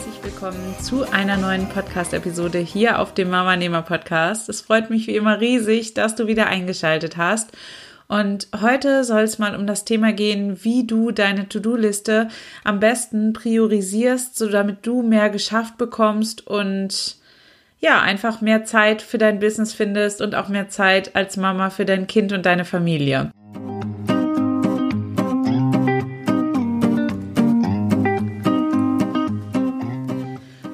[0.00, 4.48] Herzlich willkommen zu einer neuen Podcast-Episode hier auf dem Mama Nehmer Podcast.
[4.48, 7.52] Es freut mich wie immer riesig, dass du wieder eingeschaltet hast.
[8.08, 12.28] Und heute soll es mal um das Thema gehen, wie du deine To-Do-Liste
[12.64, 17.16] am besten priorisierst, so damit du mehr geschafft bekommst und
[17.78, 21.84] ja, einfach mehr Zeit für dein Business findest und auch mehr Zeit als Mama für
[21.84, 23.32] dein Kind und deine Familie.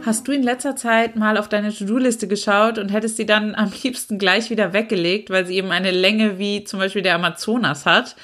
[0.07, 3.73] Hast du in letzter Zeit mal auf deine To-Do-Liste geschaut und hättest sie dann am
[3.83, 8.15] liebsten gleich wieder weggelegt, weil sie eben eine Länge wie zum Beispiel der Amazonas hat?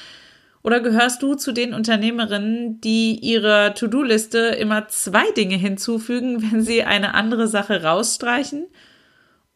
[0.62, 6.84] Oder gehörst du zu den Unternehmerinnen, die ihrer To-Do-Liste immer zwei Dinge hinzufügen, wenn sie
[6.84, 8.67] eine andere Sache rausstreichen?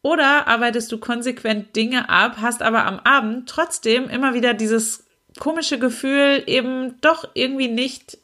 [0.03, 5.05] Oder arbeitest du konsequent Dinge ab, hast aber am Abend trotzdem immer wieder dieses
[5.39, 8.19] komische Gefühl, eben doch irgendwie nicht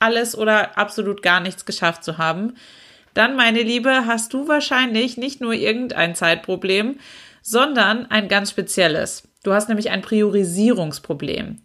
[0.00, 2.54] alles oder absolut gar nichts geschafft zu haben?
[3.14, 6.98] Dann, meine Liebe, hast du wahrscheinlich nicht nur irgendein Zeitproblem,
[7.42, 9.28] sondern ein ganz spezielles.
[9.42, 11.58] Du hast nämlich ein Priorisierungsproblem.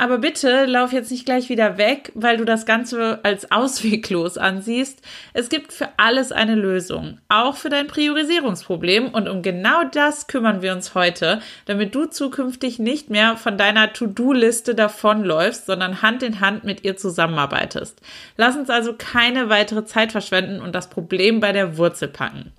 [0.00, 5.02] Aber bitte lauf jetzt nicht gleich wieder weg, weil du das Ganze als ausweglos ansiehst.
[5.34, 9.08] Es gibt für alles eine Lösung, auch für dein Priorisierungsproblem.
[9.08, 13.92] Und um genau das kümmern wir uns heute, damit du zukünftig nicht mehr von deiner
[13.92, 18.00] To-Do-Liste davonläufst, sondern Hand in Hand mit ihr zusammenarbeitest.
[18.38, 22.52] Lass uns also keine weitere Zeit verschwenden und das Problem bei der Wurzel packen.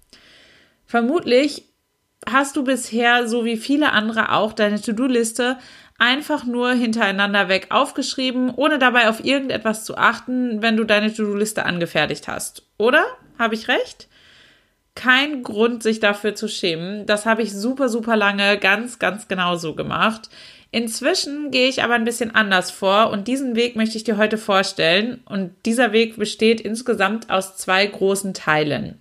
[0.85, 1.65] Vermutlich
[2.29, 5.57] hast du bisher, so wie viele andere auch, deine To-Do-Liste
[6.01, 11.63] einfach nur hintereinander weg aufgeschrieben, ohne dabei auf irgendetwas zu achten, wenn du deine To-Do-Liste
[11.63, 12.63] angefertigt hast.
[12.79, 13.05] Oder?
[13.37, 14.07] Habe ich recht?
[14.95, 17.05] Kein Grund, sich dafür zu schämen.
[17.05, 20.29] Das habe ich super, super lange ganz, ganz genau so gemacht.
[20.71, 24.39] Inzwischen gehe ich aber ein bisschen anders vor und diesen Weg möchte ich dir heute
[24.39, 25.21] vorstellen.
[25.25, 28.97] Und dieser Weg besteht insgesamt aus zwei großen Teilen.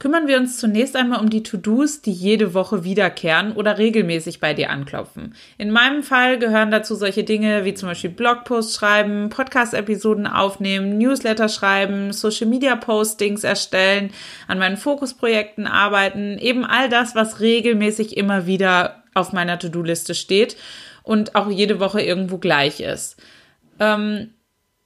[0.00, 4.54] Kümmern wir uns zunächst einmal um die To-Dos, die jede Woche wiederkehren oder regelmäßig bei
[4.54, 5.34] dir anklopfen.
[5.58, 11.50] In meinem Fall gehören dazu solche Dinge wie zum Beispiel Blogposts schreiben, Podcast-Episoden aufnehmen, Newsletter
[11.50, 14.10] schreiben, Social-Media-Postings erstellen,
[14.48, 20.56] an meinen Fokusprojekten arbeiten, eben all das, was regelmäßig immer wieder auf meiner To-Do-Liste steht
[21.02, 23.22] und auch jede Woche irgendwo gleich ist.
[23.78, 24.30] Ähm,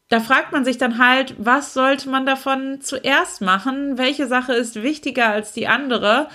[0.08, 3.98] da fragt man sich dann halt, was sollte man davon zuerst machen?
[3.98, 6.28] Welche Sache ist wichtiger als die andere?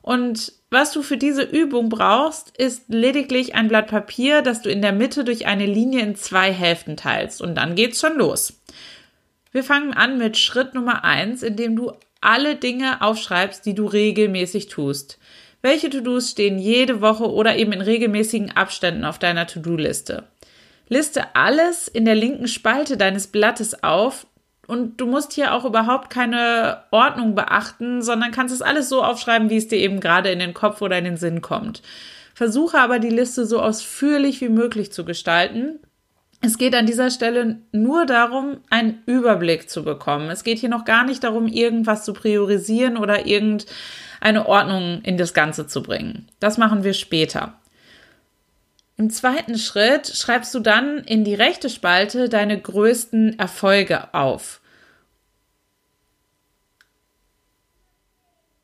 [0.00, 4.82] Und was du für diese Übung brauchst, ist lediglich ein Blatt Papier, das du in
[4.82, 7.42] der Mitte durch eine Linie in zwei Hälften teilst.
[7.42, 8.60] Und dann geht's schon los.
[9.50, 14.68] Wir fangen an mit Schritt Nummer eins, indem du alle Dinge aufschreibst, die du regelmäßig
[14.68, 15.18] tust.
[15.62, 20.24] Welche To-Dos stehen jede Woche oder eben in regelmäßigen Abständen auf deiner To-Do-Liste?
[20.88, 24.26] Liste alles in der linken Spalte deines Blattes auf
[24.66, 29.50] und du musst hier auch überhaupt keine Ordnung beachten, sondern kannst es alles so aufschreiben,
[29.50, 31.82] wie es dir eben gerade in den Kopf oder in den Sinn kommt.
[32.34, 35.78] Versuche aber die Liste so ausführlich wie möglich zu gestalten.
[36.42, 40.30] Es geht an dieser Stelle nur darum, einen Überblick zu bekommen.
[40.30, 45.32] Es geht hier noch gar nicht darum, irgendwas zu priorisieren oder irgendeine Ordnung in das
[45.32, 46.28] Ganze zu bringen.
[46.38, 47.54] Das machen wir später.
[48.98, 54.60] Im zweiten Schritt schreibst du dann in die rechte Spalte deine größten Erfolge auf.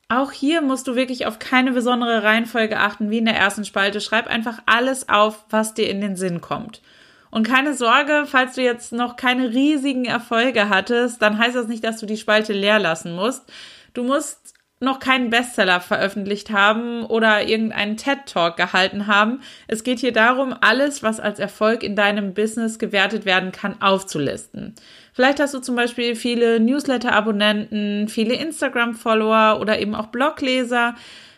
[0.09, 4.01] Auch hier musst du wirklich auf keine besondere Reihenfolge achten wie in der ersten Spalte.
[4.01, 6.83] Schreib einfach alles auf, was dir in den Sinn kommt.
[7.31, 11.83] Und keine Sorge, falls du jetzt noch keine riesigen Erfolge hattest, dann heißt das nicht,
[11.83, 13.51] dass du die Spalte leer lassen musst.
[13.95, 14.52] Du musst
[14.83, 19.41] noch keinen Bestseller veröffentlicht haben oder irgendeinen TED Talk gehalten haben.
[19.69, 24.75] Es geht hier darum, alles, was als Erfolg in deinem Business gewertet werden kann, aufzulisten.
[25.13, 30.95] Vielleicht hast du zum Beispiel viele Newsletter-Abonnenten, viele Instagram-Follower oder eben auch Blogleser.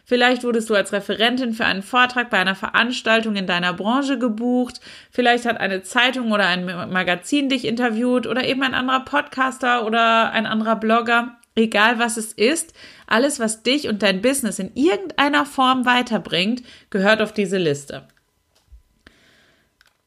[0.06, 4.80] Vielleicht wurdest du als Referentin für einen Vortrag bei einer Veranstaltung in deiner Branche gebucht.
[5.10, 10.30] Vielleicht hat eine Zeitung oder ein Magazin dich interviewt oder eben ein anderer Podcaster oder
[10.32, 11.36] ein anderer Blogger.
[11.56, 12.74] Egal was es ist,
[13.06, 18.08] alles, was dich und dein Business in irgendeiner Form weiterbringt, gehört auf diese Liste.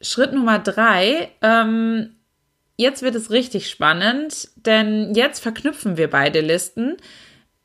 [0.01, 2.15] Schritt Nummer drei, ähm,
[2.75, 6.97] jetzt wird es richtig spannend, denn jetzt verknüpfen wir beide Listen.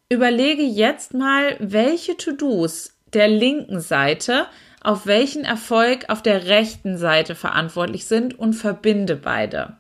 [0.09, 4.47] Überlege jetzt mal, welche To-Dos der linken Seite
[4.83, 9.77] auf welchen Erfolg auf der rechten Seite verantwortlich sind und verbinde beide.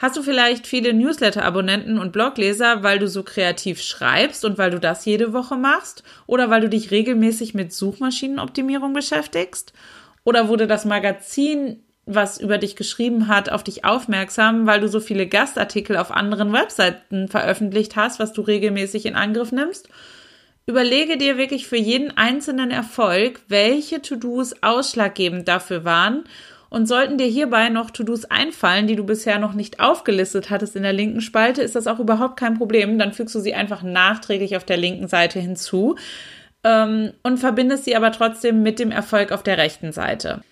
[0.00, 4.80] Hast du vielleicht viele Newsletter-Abonnenten und Blogleser, weil du so kreativ schreibst und weil du
[4.80, 6.04] das jede Woche machst?
[6.26, 9.74] Oder weil du dich regelmäßig mit Suchmaschinenoptimierung beschäftigst?
[10.24, 15.00] Oder wurde das Magazin, was über dich geschrieben hat, auf dich aufmerksam, weil du so
[15.00, 19.90] viele Gastartikel auf anderen Webseiten veröffentlicht hast, was du regelmäßig in Angriff nimmst?
[20.64, 26.24] Überlege dir wirklich für jeden einzelnen Erfolg, welche To-Dos ausschlaggebend dafür waren
[26.70, 30.84] und sollten dir hierbei noch To-Dos einfallen, die du bisher noch nicht aufgelistet hattest in
[30.84, 32.98] der linken Spalte, ist das auch überhaupt kein Problem.
[32.98, 35.96] Dann fügst du sie einfach nachträglich auf der linken Seite hinzu
[36.64, 40.42] ähm, und verbindest sie aber trotzdem mit dem Erfolg auf der rechten Seite.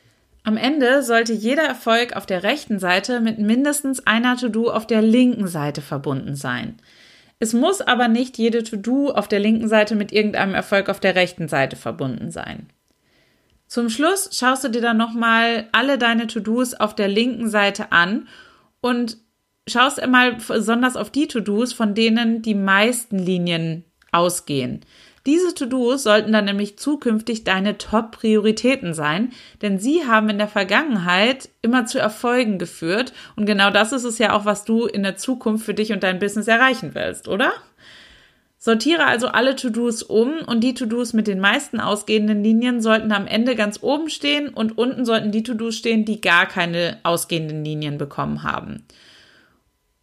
[0.42, 5.02] Am Ende sollte jeder Erfolg auf der rechten Seite mit mindestens einer To-Do auf der
[5.02, 6.78] linken Seite verbunden sein.
[7.38, 11.14] Es muss aber nicht jede To-Do auf der linken Seite mit irgendeinem Erfolg auf der
[11.14, 12.66] rechten Seite verbunden sein.
[13.68, 18.26] Zum Schluss schaust du dir dann nochmal alle deine To-Dos auf der linken Seite an
[18.80, 19.18] und
[19.68, 24.80] schaust einmal besonders auf die To-Dos, von denen die meisten Linien ausgehen.
[25.26, 31.50] Diese To-Dos sollten dann nämlich zukünftig deine Top-Prioritäten sein, denn sie haben in der Vergangenheit
[31.60, 35.18] immer zu Erfolgen geführt und genau das ist es ja auch, was du in der
[35.18, 37.52] Zukunft für dich und dein Business erreichen willst, oder?
[38.60, 43.28] Sortiere also alle To-Dos um und die To-Dos mit den meisten ausgehenden Linien sollten am
[43.28, 47.98] Ende ganz oben stehen und unten sollten die To-Dos stehen, die gar keine ausgehenden Linien
[47.98, 48.84] bekommen haben.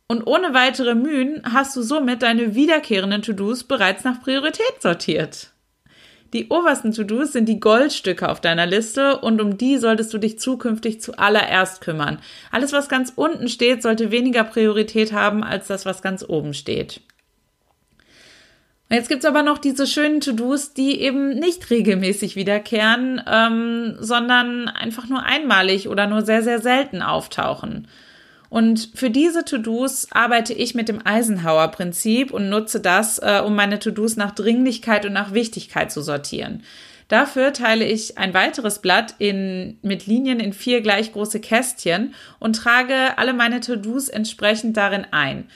[0.08, 5.50] Und ohne weitere Mühen hast du somit deine wiederkehrenden To-Dos bereits nach Priorität sortiert.
[6.34, 10.40] Die obersten To-Dos sind die Goldstücke auf deiner Liste und um die solltest du dich
[10.40, 12.20] zukünftig zuallererst kümmern.
[12.52, 17.02] Alles, was ganz unten steht, sollte weniger Priorität haben als das, was ganz oben steht.
[18.96, 25.10] Jetzt gibt's aber noch diese schönen To-Dos, die eben nicht regelmäßig wiederkehren, ähm, sondern einfach
[25.10, 27.90] nur einmalig oder nur sehr, sehr selten auftauchen.
[28.48, 33.80] Und für diese To-Dos arbeite ich mit dem Eisenhower-Prinzip und nutze das, äh, um meine
[33.80, 36.64] To-Dos nach Dringlichkeit und nach Wichtigkeit zu sortieren.
[37.10, 42.56] Dafür teile ich ein weiteres Blatt in, mit Linien in vier gleich große Kästchen und
[42.56, 45.50] trage alle meine To-Dos entsprechend darin ein.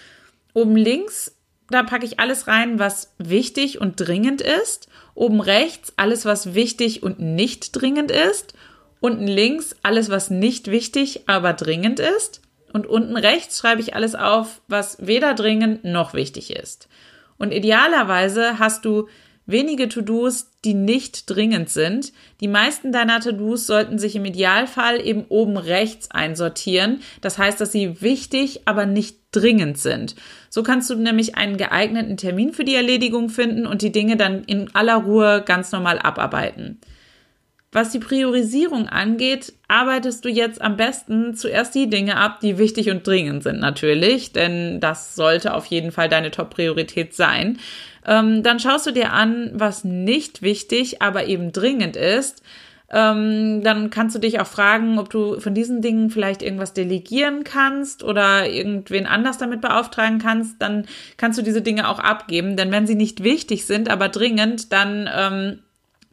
[0.53, 1.38] Oben links
[1.69, 4.89] da packe ich alles rein, was wichtig und dringend ist.
[5.13, 8.53] Oben rechts alles, was wichtig und nicht dringend ist.
[8.99, 12.41] Unten links alles, was nicht wichtig, aber dringend ist.
[12.73, 16.87] Und unten rechts schreibe ich alles auf, was weder dringend noch wichtig ist.
[17.37, 19.07] Und idealerweise hast du
[19.49, 22.13] wenige To-Dos, die nicht dringend sind.
[22.41, 27.01] Die meisten deiner To-Dos sollten sich im Idealfall eben oben rechts einsortieren.
[27.21, 30.15] Das heißt, dass sie wichtig, aber nicht dringend sind.
[30.49, 34.43] So kannst du nämlich einen geeigneten Termin für die Erledigung finden und die Dinge dann
[34.43, 36.79] in aller Ruhe ganz normal abarbeiten.
[37.71, 42.89] Was die Priorisierung angeht, arbeitest du jetzt am besten zuerst die Dinge ab, die wichtig
[42.89, 47.59] und dringend sind natürlich, denn das sollte auf jeden Fall deine Top-Priorität sein.
[48.07, 52.41] Ähm, dann schaust du dir an, was nicht wichtig, aber eben dringend ist.
[52.91, 57.43] Ähm, dann kannst du dich auch fragen, ob du von diesen Dingen vielleicht irgendwas delegieren
[57.43, 60.59] kannst oder irgendwen anders damit beauftragen kannst.
[60.59, 64.73] Dann kannst du diese Dinge auch abgeben, denn wenn sie nicht wichtig sind, aber dringend,
[64.73, 65.59] dann ähm,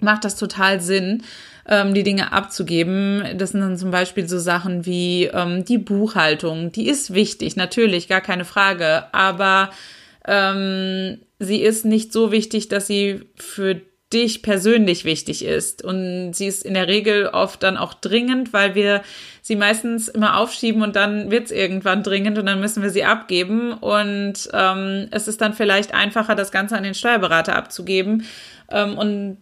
[0.07, 1.23] macht das total Sinn,
[1.69, 3.23] ähm, die Dinge abzugeben.
[3.37, 6.73] Das sind dann zum Beispiel so Sachen wie ähm, die Buchhaltung.
[6.73, 9.71] Die ist wichtig, natürlich, gar keine Frage, aber
[10.27, 13.83] ähm, sie ist nicht so wichtig, dass sie für
[14.13, 15.83] dich persönlich wichtig ist.
[15.83, 19.03] Und sie ist in der Regel oft dann auch dringend, weil wir
[19.43, 23.05] sie meistens immer aufschieben und dann wird es irgendwann dringend und dann müssen wir sie
[23.05, 23.73] abgeben.
[23.73, 28.25] Und ähm, es ist dann vielleicht einfacher, das Ganze an den Steuerberater abzugeben
[28.71, 29.39] ähm, und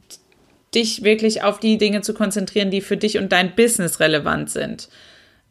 [0.75, 4.88] dich wirklich auf die Dinge zu konzentrieren, die für dich und dein Business relevant sind.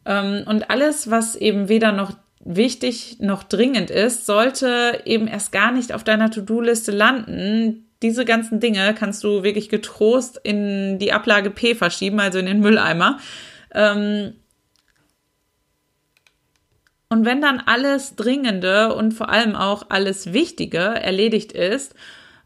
[0.06, 2.12] Ähm, und alles, was eben weder noch
[2.44, 7.88] wichtig noch dringend ist, sollte eben erst gar nicht auf deiner To-Do-Liste landen.
[8.02, 12.60] Diese ganzen Dinge kannst du wirklich getrost in die Ablage P verschieben, also in den
[12.60, 13.18] Mülleimer.
[13.72, 14.34] Ähm,
[17.08, 21.94] und wenn dann alles Dringende und vor allem auch alles Wichtige erledigt ist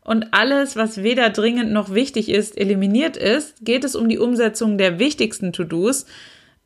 [0.09, 4.79] und alles, was weder dringend noch wichtig ist, eliminiert ist, geht es um die Umsetzung
[4.79, 6.07] der wichtigsten To-Dos,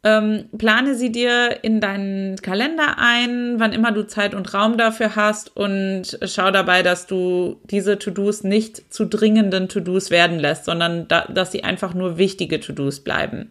[0.05, 5.17] ähm, plane sie dir in deinen Kalender ein, wann immer du Zeit und Raum dafür
[5.17, 11.09] hast und schau dabei, dass du diese To-Dos nicht zu dringenden To-Dos werden lässt, sondern
[11.09, 13.51] da, dass sie einfach nur wichtige To-Dos bleiben.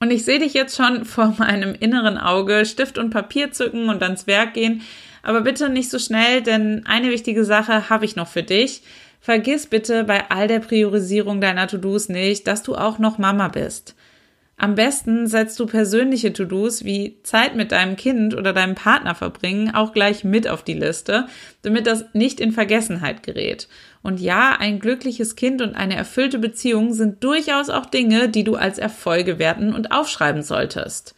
[0.00, 4.02] Und ich sehe dich jetzt schon vor meinem inneren Auge Stift und Papier zücken und
[4.02, 4.80] ans Werk gehen.
[5.22, 8.82] Aber bitte nicht so schnell, denn eine wichtige Sache habe ich noch für dich.
[9.20, 13.94] Vergiss bitte bei all der Priorisierung deiner To-Dos nicht, dass du auch noch Mama bist.
[14.62, 19.74] Am besten setzt du persönliche To-Dos wie Zeit mit deinem Kind oder deinem Partner verbringen
[19.74, 21.26] auch gleich mit auf die Liste,
[21.62, 23.68] damit das nicht in Vergessenheit gerät.
[24.02, 28.54] Und ja, ein glückliches Kind und eine erfüllte Beziehung sind durchaus auch Dinge, die du
[28.54, 31.14] als Erfolge werten und aufschreiben solltest.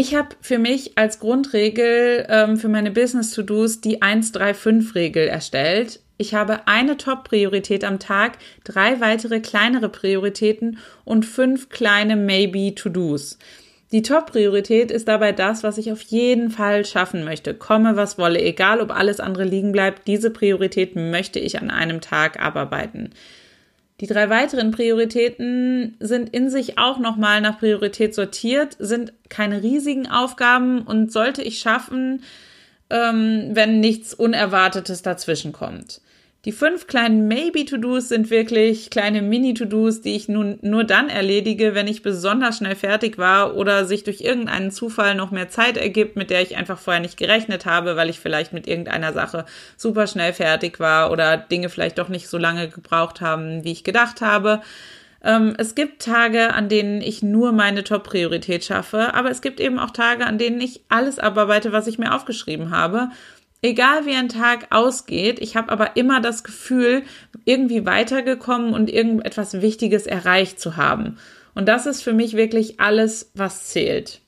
[0.00, 6.00] Ich habe für mich als Grundregel ähm, für meine Business-To-Dos die 1-3-5-Regel erstellt.
[6.16, 13.38] Ich habe eine Top-Priorität am Tag, drei weitere kleinere Prioritäten und fünf kleine Maybe-To-Dos.
[13.92, 17.52] Die Top-Priorität ist dabei das, was ich auf jeden Fall schaffen möchte.
[17.52, 22.00] Komme, was wolle, egal ob alles andere liegen bleibt, diese Priorität möchte ich an einem
[22.00, 23.10] Tag abarbeiten.
[24.00, 30.06] Die drei weiteren Prioritäten sind in sich auch nochmal nach Priorität sortiert, sind keine riesigen
[30.08, 32.22] Aufgaben und sollte ich schaffen,
[32.88, 36.00] ähm, wenn nichts Unerwartetes dazwischen kommt.
[36.46, 41.86] Die fünf kleinen Maybe-To-Dos sind wirklich kleine Mini-To-Dos, die ich nun nur dann erledige, wenn
[41.86, 46.30] ich besonders schnell fertig war oder sich durch irgendeinen Zufall noch mehr Zeit ergibt, mit
[46.30, 49.44] der ich einfach vorher nicht gerechnet habe, weil ich vielleicht mit irgendeiner Sache
[49.76, 53.84] super schnell fertig war oder Dinge vielleicht doch nicht so lange gebraucht haben, wie ich
[53.84, 54.62] gedacht habe.
[55.22, 59.78] Ähm, es gibt Tage, an denen ich nur meine Top-Priorität schaffe, aber es gibt eben
[59.78, 63.10] auch Tage, an denen ich alles abarbeite, was ich mir aufgeschrieben habe
[63.62, 67.02] egal wie ein Tag ausgeht, ich habe aber immer das Gefühl,
[67.44, 71.18] irgendwie weitergekommen und irgendetwas Wichtiges erreicht zu haben.
[71.54, 74.20] Und das ist für mich wirklich alles, was zählt.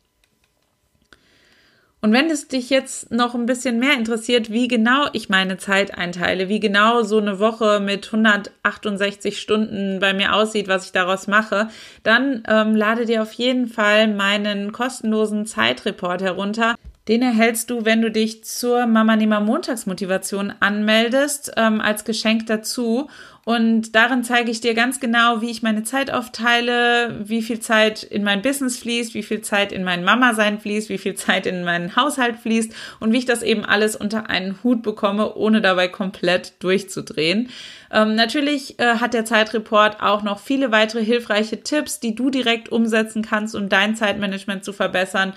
[2.05, 5.97] Und wenn es dich jetzt noch ein bisschen mehr interessiert, wie genau ich meine Zeit
[5.97, 11.29] einteile, wie genau so eine Woche mit 168 Stunden bei mir aussieht, was ich daraus
[11.29, 11.69] mache,
[12.03, 16.75] dann ähm, lade dir auf jeden Fall meinen kostenlosen Zeitreport herunter.
[17.09, 23.09] Den erhältst du, wenn du dich zur Mama Nehmer Montagsmotivation anmeldest, ähm, als Geschenk dazu.
[23.45, 28.05] Und darin zeige ich dir ganz genau, wie ich meine Zeit aufteile, wie viel Zeit
[28.05, 31.65] in mein Business fließt, wie viel Zeit in mein Mama-Sein fließt, wie viel Zeit in
[31.65, 35.89] meinen Haushalt fließt und wie ich das eben alles unter einen Hut bekomme, ohne dabei
[35.89, 37.49] komplett durchzudrehen.
[37.91, 42.71] Ähm, natürlich äh, hat der Zeitreport auch noch viele weitere hilfreiche Tipps, die du direkt
[42.71, 45.33] umsetzen kannst, um dein Zeitmanagement zu verbessern.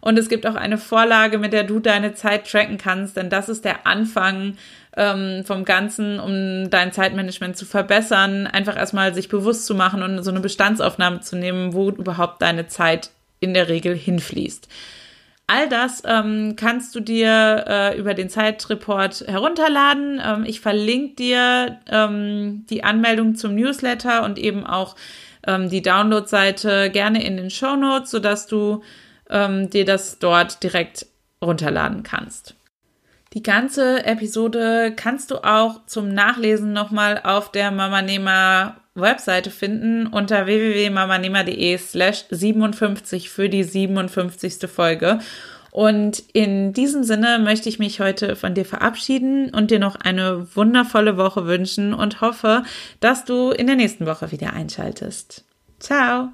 [0.00, 3.50] Und es gibt auch eine Vorlage, mit der du deine Zeit tracken kannst, denn das
[3.50, 4.56] ist der Anfang
[4.96, 8.46] ähm, vom Ganzen, um dein Zeitmanagement zu verbessern.
[8.46, 12.66] Einfach erstmal sich bewusst zu machen und so eine Bestandsaufnahme zu nehmen, wo überhaupt deine
[12.66, 14.68] Zeit in der Regel hinfließt.
[15.46, 20.22] All das ähm, kannst du dir äh, über den Zeitreport herunterladen.
[20.24, 24.94] Ähm, ich verlinke dir ähm, die Anmeldung zum Newsletter und eben auch
[25.44, 28.84] ähm, die Download-Seite gerne in den Show Notes, sodass du
[29.28, 31.06] ähm, dir das dort direkt
[31.42, 32.54] runterladen kannst.
[33.32, 40.46] Die ganze Episode kannst du auch zum Nachlesen nochmal auf der Mamanehmer Webseite finden unter
[40.46, 44.68] www.mamanehmer.de slash 57 für die 57.
[44.68, 45.20] Folge.
[45.70, 50.48] Und in diesem Sinne möchte ich mich heute von dir verabschieden und dir noch eine
[50.56, 52.64] wundervolle Woche wünschen und hoffe,
[52.98, 55.44] dass du in der nächsten Woche wieder einschaltest.
[55.78, 56.30] Ciao!